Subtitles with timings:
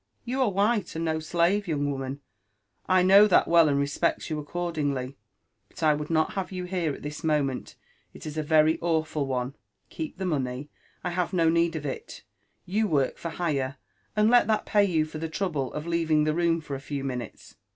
[0.25, 2.21] "You are white, and no slave, young iroman,
[2.87, 5.15] 1 know that welt, and respect you accordingly;
[5.69, 7.75] but I would not have you here at this moment,—
[8.15, 9.55] it is a very awful one.
[9.91, 10.71] Keep the money,*—
[11.03, 12.23] I have to neod of it;
[12.65, 13.77] you work for hire,
[14.15, 17.03] and let that pay you for the trouble of leavinjj the room for a few
[17.03, 17.55] mi&utes.